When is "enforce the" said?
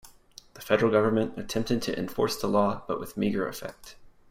1.95-2.47